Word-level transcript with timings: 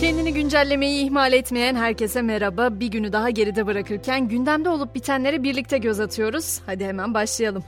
Kendini 0.00 0.34
güncellemeyi 0.34 1.06
ihmal 1.06 1.32
etmeyen 1.32 1.74
herkese 1.74 2.22
merhaba. 2.22 2.80
Bir 2.80 2.86
günü 2.86 3.12
daha 3.12 3.30
geride 3.30 3.66
bırakırken 3.66 4.28
gündemde 4.28 4.68
olup 4.68 4.94
bitenlere 4.94 5.42
birlikte 5.42 5.78
göz 5.78 6.00
atıyoruz. 6.00 6.60
Hadi 6.66 6.84
hemen 6.84 7.14
başlayalım. 7.14 7.64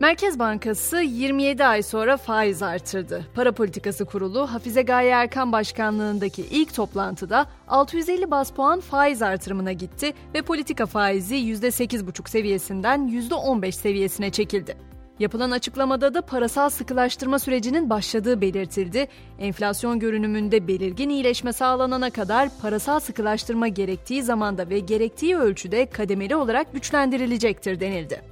Merkez 0.00 0.38
Bankası 0.38 0.96
27 0.96 1.64
ay 1.64 1.82
sonra 1.82 2.16
faiz 2.16 2.62
artırdı. 2.62 3.26
Para 3.34 3.52
Politikası 3.52 4.04
Kurulu 4.04 4.52
Hafize 4.52 4.82
Gaye 4.82 5.10
Erkan 5.10 5.52
Başkanlığındaki 5.52 6.42
ilk 6.50 6.74
toplantıda 6.74 7.46
650 7.68 8.30
bas 8.30 8.50
puan 8.50 8.80
faiz 8.80 9.22
artırımına 9.22 9.72
gitti 9.72 10.12
ve 10.34 10.42
politika 10.42 10.86
faizi 10.86 11.36
%8,5 11.36 12.30
seviyesinden 12.30 13.08
%15 13.08 13.72
seviyesine 13.72 14.30
çekildi. 14.30 14.76
Yapılan 15.18 15.50
açıklamada 15.50 16.14
da 16.14 16.22
parasal 16.22 16.70
sıkılaştırma 16.70 17.38
sürecinin 17.38 17.90
başladığı 17.90 18.40
belirtildi. 18.40 19.08
Enflasyon 19.38 19.98
görünümünde 19.98 20.68
belirgin 20.68 21.08
iyileşme 21.08 21.52
sağlanana 21.52 22.10
kadar 22.10 22.48
parasal 22.62 23.00
sıkılaştırma 23.00 23.68
gerektiği 23.68 24.22
zamanda 24.22 24.70
ve 24.70 24.78
gerektiği 24.78 25.36
ölçüde 25.36 25.86
kademeli 25.86 26.36
olarak 26.36 26.72
güçlendirilecektir 26.72 27.80
denildi. 27.80 28.22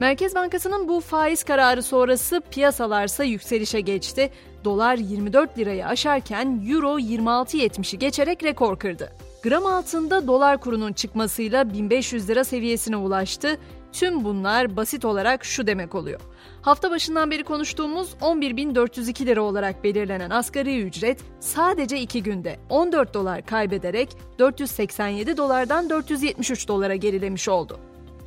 Merkez 0.00 0.34
Bankası'nın 0.34 0.88
bu 0.88 1.00
faiz 1.00 1.44
kararı 1.44 1.82
sonrası 1.82 2.42
piyasalarsa 2.50 3.24
yükselişe 3.24 3.80
geçti. 3.80 4.30
Dolar 4.64 4.96
24 4.96 5.58
lirayı 5.58 5.86
aşarken 5.86 6.64
Euro 6.68 6.98
26.70'i 6.98 7.98
geçerek 7.98 8.44
rekor 8.44 8.78
kırdı. 8.78 9.12
Gram 9.42 9.66
altında 9.66 10.26
dolar 10.26 10.60
kurunun 10.60 10.92
çıkmasıyla 10.92 11.72
1500 11.72 12.28
lira 12.28 12.44
seviyesine 12.44 12.96
ulaştı. 12.96 13.58
Tüm 13.94 14.24
bunlar 14.24 14.76
basit 14.76 15.04
olarak 15.04 15.44
şu 15.44 15.66
demek 15.66 15.94
oluyor. 15.94 16.20
Hafta 16.62 16.90
başından 16.90 17.30
beri 17.30 17.44
konuştuğumuz 17.44 18.14
11.402 18.20 19.26
lira 19.26 19.42
olarak 19.42 19.84
belirlenen 19.84 20.30
asgari 20.30 20.82
ücret 20.82 21.20
sadece 21.40 22.00
2 22.00 22.22
günde 22.22 22.56
14 22.70 23.14
dolar 23.14 23.46
kaybederek 23.46 24.08
487 24.38 25.36
dolardan 25.36 25.90
473 25.90 26.68
dolara 26.68 26.94
gerilemiş 26.94 27.48
oldu. 27.48 27.78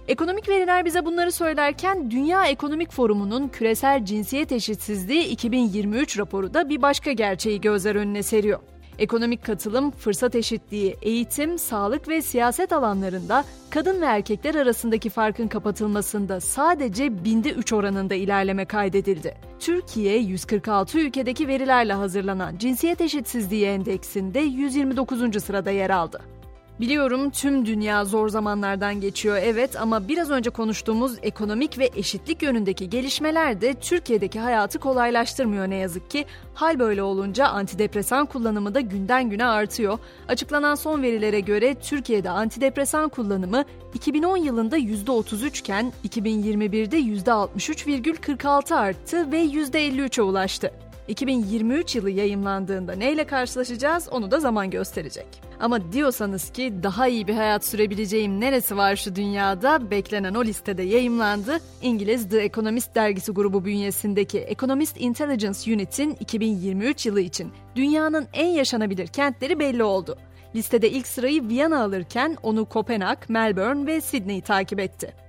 Ekonomik 0.07 0.49
veriler 0.49 0.85
bize 0.85 1.05
bunları 1.05 1.31
söylerken 1.31 2.11
Dünya 2.11 2.45
Ekonomik 2.45 2.91
Forumu'nun 2.91 3.47
küresel 3.47 4.05
cinsiyet 4.05 4.51
eşitsizliği 4.51 5.23
2023 5.23 6.19
raporu 6.19 6.53
da 6.53 6.69
bir 6.69 6.81
başka 6.81 7.11
gerçeği 7.11 7.61
gözler 7.61 7.95
önüne 7.95 8.23
seriyor. 8.23 8.59
Ekonomik 8.99 9.45
katılım, 9.45 9.91
fırsat 9.91 10.35
eşitliği, 10.35 10.97
eğitim, 11.01 11.57
sağlık 11.57 12.07
ve 12.07 12.21
siyaset 12.21 12.73
alanlarında 12.73 13.43
kadın 13.69 14.01
ve 14.01 14.05
erkekler 14.05 14.55
arasındaki 14.55 15.09
farkın 15.09 15.47
kapatılmasında 15.47 16.41
sadece 16.41 17.23
binde 17.25 17.51
3 17.51 17.73
oranında 17.73 18.15
ilerleme 18.15 18.65
kaydedildi. 18.65 19.37
Türkiye 19.59 20.17
146 20.17 20.99
ülkedeki 20.99 21.47
verilerle 21.47 21.93
hazırlanan 21.93 22.57
Cinsiyet 22.57 23.01
Eşitsizliği 23.01 23.65
Endeksinde 23.65 24.39
129. 24.39 25.43
sırada 25.43 25.71
yer 25.71 25.89
aldı. 25.89 26.36
Biliyorum 26.79 27.29
tüm 27.29 27.65
dünya 27.65 28.05
zor 28.05 28.29
zamanlardan 28.29 29.01
geçiyor 29.01 29.37
evet 29.43 29.81
ama 29.81 30.07
biraz 30.07 30.29
önce 30.29 30.49
konuştuğumuz 30.49 31.17
ekonomik 31.21 31.79
ve 31.79 31.89
eşitlik 31.95 32.41
yönündeki 32.41 32.89
gelişmeler 32.89 33.61
de 33.61 33.73
Türkiye'deki 33.73 34.39
hayatı 34.39 34.79
kolaylaştırmıyor 34.79 35.69
ne 35.69 35.75
yazık 35.75 36.11
ki. 36.11 36.25
Hal 36.53 36.79
böyle 36.79 37.03
olunca 37.03 37.47
antidepresan 37.47 38.25
kullanımı 38.25 38.75
da 38.75 38.79
günden 38.79 39.29
güne 39.29 39.45
artıyor. 39.45 39.99
Açıklanan 40.27 40.75
son 40.75 41.01
verilere 41.01 41.39
göre 41.39 41.75
Türkiye'de 41.75 42.29
antidepresan 42.29 43.09
kullanımı 43.09 43.63
2010 43.93 44.37
yılında 44.37 44.77
%33 44.77 45.59
iken 45.59 45.93
2021'de 46.09 46.99
%63,46 46.99 48.75
arttı 48.75 49.31
ve 49.31 49.45
%53'e 49.45 50.21
ulaştı. 50.21 50.71
2023 51.07 51.95
yılı 51.95 52.09
yayımlandığında 52.09 52.93
neyle 52.93 53.23
karşılaşacağız 53.23 54.09
onu 54.11 54.31
da 54.31 54.39
zaman 54.39 54.69
gösterecek. 54.69 55.27
Ama 55.59 55.91
diyorsanız 55.93 56.49
ki 56.49 56.73
daha 56.83 57.07
iyi 57.07 57.27
bir 57.27 57.33
hayat 57.33 57.65
sürebileceğim 57.65 58.41
neresi 58.41 58.77
var 58.77 58.95
şu 58.95 59.15
dünyada 59.15 59.91
beklenen 59.91 60.33
o 60.33 60.43
listede 60.43 60.83
yayımlandı. 60.83 61.57
İngiliz 61.81 62.29
The 62.29 62.41
Economist 62.41 62.95
dergisi 62.95 63.31
grubu 63.31 63.65
bünyesindeki 63.65 64.39
Economist 64.39 65.01
Intelligence 65.01 65.73
Unit'in 65.73 66.17
2023 66.19 67.05
yılı 67.05 67.21
için 67.21 67.51
dünyanın 67.75 68.27
en 68.33 68.47
yaşanabilir 68.47 69.07
kentleri 69.07 69.59
belli 69.59 69.83
oldu. 69.83 70.17
Listede 70.55 70.89
ilk 70.89 71.07
sırayı 71.07 71.47
Viyana 71.47 71.83
alırken 71.83 72.37
onu 72.43 72.65
Kopenhag, 72.65 73.17
Melbourne 73.29 73.87
ve 73.87 74.01
Sydney 74.01 74.41
takip 74.41 74.79
etti. 74.79 75.26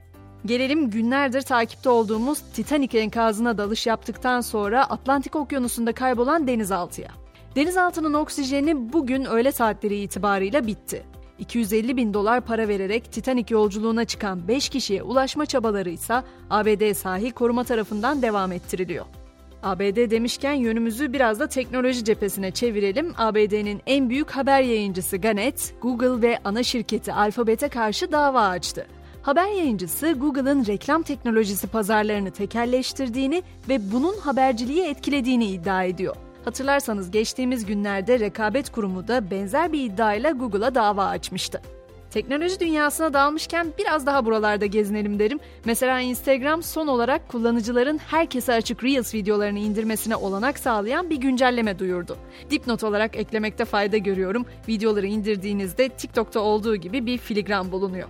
Gelelim 0.49 0.91
günlerdir 0.91 1.43
takipte 1.43 1.91
olduğumuz 1.91 2.39
Titanic 2.53 2.99
enkazına 2.99 3.59
dalış 3.59 3.87
yaptıktan 3.87 4.41
sonra 4.41 4.91
Atlantik 4.91 5.37
Okyanusu'nda 5.37 5.93
kaybolan 5.93 6.47
denizaltıya. 6.47 7.09
Denizaltının 7.57 8.15
oksijeni 8.15 8.93
bugün 8.93 9.25
öğle 9.25 9.53
saatleri 9.53 9.97
itibarıyla 9.97 10.67
bitti. 10.67 11.03
250 11.39 11.97
bin 11.97 12.15
dolar 12.15 12.41
para 12.41 12.69
vererek 12.69 13.13
Titanic 13.13 13.55
yolculuğuna 13.55 14.05
çıkan 14.05 14.49
5 14.49 14.69
kişiye 14.69 15.03
ulaşma 15.03 15.47
çabaları 15.47 15.91
ise 15.91 16.23
ABD 16.51 16.93
sahil 16.93 17.31
koruma 17.31 17.65
tarafından 17.65 18.23
devam 18.23 18.53
ettiriliyor. 18.53 19.05
ABD 19.63 20.11
demişken 20.11 20.53
yönümüzü 20.53 21.13
biraz 21.13 21.41
da 21.41 21.47
teknoloji 21.49 22.05
cephesine 22.05 22.51
çevirelim. 22.51 23.15
ABD'nin 23.19 23.81
en 23.87 24.11
büyük 24.11 24.31
haber 24.31 24.63
yayıncısı 24.63 25.17
Gannett, 25.17 25.75
Google 25.83 26.29
ve 26.29 26.39
ana 26.45 26.63
şirketi 26.63 27.13
Alphabet'e 27.13 27.69
karşı 27.69 28.13
dava 28.13 28.43
açtı. 28.43 28.87
Haber 29.29 29.49
yayıncısı 29.49 30.13
Google'ın 30.13 30.67
reklam 30.67 31.03
teknolojisi 31.03 31.67
pazarlarını 31.67 32.31
tekelleştirdiğini 32.31 33.43
ve 33.69 33.93
bunun 33.93 34.17
haberciliği 34.19 34.85
etkilediğini 34.85 35.47
iddia 35.47 35.85
ediyor. 35.85 36.17
Hatırlarsanız 36.45 37.11
geçtiğimiz 37.11 37.67
günlerde 37.67 38.21
Rekabet 38.21 38.73
Kurumu 38.73 39.09
da 39.09 39.31
benzer 39.31 39.73
bir 39.73 39.85
iddiayla 39.85 40.31
Google'a 40.31 40.75
dava 40.75 41.05
açmıştı. 41.05 41.63
Teknoloji 42.11 42.61
dünyasına 42.61 43.13
dalmışken 43.13 43.67
biraz 43.79 44.07
daha 44.07 44.25
buralarda 44.25 44.67
gezinelim 44.67 45.19
derim. 45.19 45.39
Mesela 45.65 46.01
Instagram 46.01 46.63
son 46.63 46.87
olarak 46.87 47.29
kullanıcıların 47.29 47.99
herkese 47.99 48.53
açık 48.53 48.85
Reels 48.85 49.15
videolarını 49.15 49.59
indirmesine 49.59 50.17
olanak 50.17 50.59
sağlayan 50.59 51.11
bir 51.11 51.17
güncelleme 51.17 51.79
duyurdu. 51.79 52.17
Dipnot 52.51 52.85
olarak 52.85 53.17
eklemekte 53.17 53.65
fayda 53.65 53.97
görüyorum. 53.97 54.47
Videoları 54.69 55.07
indirdiğinizde 55.07 55.89
TikTok'ta 55.89 56.41
olduğu 56.41 56.77
gibi 56.77 57.07
bir 57.07 57.19
filigran 57.19 57.73
bulunuyor. 57.73 58.09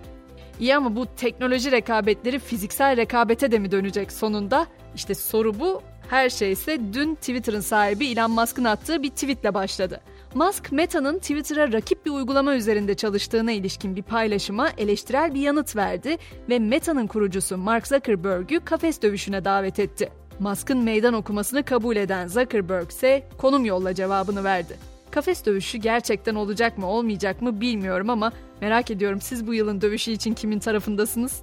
İyi 0.60 0.76
ama 0.76 0.96
bu 0.96 1.06
teknoloji 1.16 1.70
rekabetleri 1.70 2.38
fiziksel 2.38 2.96
rekabete 2.96 3.52
de 3.52 3.58
mi 3.58 3.70
dönecek 3.70 4.12
sonunda? 4.12 4.66
İşte 4.94 5.14
soru 5.14 5.60
bu. 5.60 5.82
Her 6.10 6.30
şey 6.30 6.52
ise 6.52 6.80
dün 6.92 7.14
Twitter'ın 7.14 7.60
sahibi 7.60 8.06
Elon 8.06 8.30
Musk'ın 8.30 8.64
attığı 8.64 9.02
bir 9.02 9.10
tweetle 9.10 9.54
başladı. 9.54 10.00
Musk, 10.34 10.72
Meta'nın 10.72 11.18
Twitter'a 11.18 11.72
rakip 11.72 12.06
bir 12.06 12.10
uygulama 12.10 12.54
üzerinde 12.54 12.94
çalıştığına 12.94 13.52
ilişkin 13.52 13.96
bir 13.96 14.02
paylaşıma 14.02 14.68
eleştirel 14.78 15.34
bir 15.34 15.40
yanıt 15.40 15.76
verdi 15.76 16.16
ve 16.48 16.58
Meta'nın 16.58 17.06
kurucusu 17.06 17.56
Mark 17.56 17.86
Zuckerberg'ü 17.86 18.60
kafes 18.60 19.02
dövüşüne 19.02 19.44
davet 19.44 19.78
etti. 19.78 20.08
Musk'ın 20.40 20.78
meydan 20.78 21.14
okumasını 21.14 21.62
kabul 21.62 21.96
eden 21.96 22.26
Zuckerberg 22.26 22.90
ise 22.90 23.28
konum 23.38 23.64
yolla 23.64 23.94
cevabını 23.94 24.44
verdi. 24.44 24.76
Kafes 25.10 25.46
dövüşü 25.46 25.78
gerçekten 25.78 26.34
olacak 26.34 26.78
mı 26.78 26.86
olmayacak 26.86 27.42
mı 27.42 27.60
bilmiyorum 27.60 28.10
ama 28.10 28.32
merak 28.60 28.90
ediyorum 28.90 29.20
siz 29.20 29.46
bu 29.46 29.54
yılın 29.54 29.80
dövüşü 29.80 30.10
için 30.10 30.34
kimin 30.34 30.58
tarafındasınız? 30.58 31.42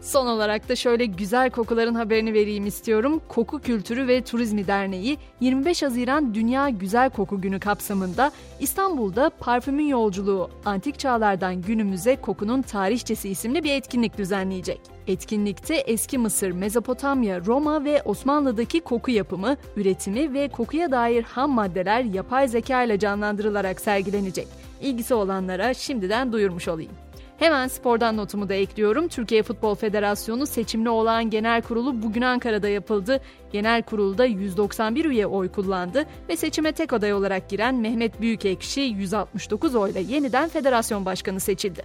Son 0.00 0.26
olarak 0.26 0.68
da 0.68 0.76
şöyle 0.76 1.06
güzel 1.06 1.50
kokuların 1.50 1.94
haberini 1.94 2.34
vereyim 2.34 2.66
istiyorum. 2.66 3.20
Koku 3.28 3.58
Kültürü 3.58 4.08
ve 4.08 4.24
Turizmi 4.24 4.66
Derneği 4.66 5.18
25 5.40 5.82
Haziran 5.82 6.34
Dünya 6.34 6.68
Güzel 6.68 7.10
Koku 7.10 7.40
Günü 7.40 7.60
kapsamında 7.60 8.32
İstanbul'da 8.60 9.30
Parfümün 9.40 9.86
Yolculuğu 9.86 10.50
Antik 10.64 10.98
Çağlardan 10.98 11.62
Günümüze 11.62 12.16
Kokunun 12.16 12.62
Tarihçesi 12.62 13.28
isimli 13.28 13.64
bir 13.64 13.72
etkinlik 13.72 14.18
düzenleyecek. 14.18 14.80
Etkinlikte 15.06 15.74
eski 15.74 16.18
Mısır, 16.18 16.50
Mezopotamya, 16.50 17.44
Roma 17.44 17.84
ve 17.84 18.02
Osmanlı'daki 18.04 18.80
koku 18.80 19.10
yapımı, 19.10 19.56
üretimi 19.76 20.34
ve 20.34 20.48
kokuya 20.48 20.90
dair 20.90 21.22
ham 21.22 21.50
maddeler 21.50 22.04
yapay 22.04 22.48
zeka 22.48 22.82
ile 22.82 22.98
canlandırılarak 22.98 23.80
sergilenecek. 23.80 24.48
İlgisi 24.80 25.14
olanlara 25.14 25.74
şimdiden 25.74 26.32
duyurmuş 26.32 26.68
olayım. 26.68 26.92
Hemen 27.40 27.68
spordan 27.68 28.16
notumu 28.16 28.48
da 28.48 28.54
ekliyorum. 28.54 29.08
Türkiye 29.08 29.42
Futbol 29.42 29.74
Federasyonu 29.74 30.46
seçimli 30.46 30.88
olan 30.88 31.30
genel 31.30 31.62
kurulu 31.62 32.02
bugün 32.02 32.22
Ankara'da 32.22 32.68
yapıldı. 32.68 33.20
Genel 33.52 33.82
kurulda 33.82 34.24
191 34.24 35.04
üye 35.04 35.26
oy 35.26 35.52
kullandı 35.52 36.06
ve 36.28 36.36
seçime 36.36 36.72
tek 36.72 36.92
aday 36.92 37.14
olarak 37.14 37.48
giren 37.48 37.74
Mehmet 37.74 38.20
Büyükekşi 38.20 38.80
169 38.80 39.74
oyla 39.74 40.00
yeniden 40.00 40.48
federasyon 40.48 41.04
başkanı 41.04 41.40
seçildi. 41.40 41.82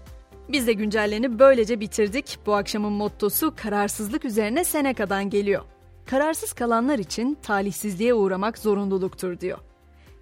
Biz 0.49 0.67
de 0.67 0.73
güncelleni 0.73 1.39
böylece 1.39 1.79
bitirdik. 1.79 2.37
Bu 2.45 2.55
akşamın 2.55 2.93
mottosu 2.93 3.53
kararsızlık 3.55 4.25
üzerine 4.25 4.63
Seneca'dan 4.63 5.29
geliyor. 5.29 5.63
Kararsız 6.05 6.53
kalanlar 6.53 6.99
için 6.99 7.37
talihsizliğe 7.41 8.13
uğramak 8.13 8.57
zorunluluktur 8.57 9.39
diyor. 9.39 9.57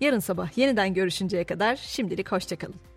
Yarın 0.02 0.20
sabah 0.20 0.58
yeniden 0.58 0.94
görüşünceye 0.94 1.44
kadar 1.44 1.76
şimdilik 1.76 2.32
hoşçakalın. 2.32 2.93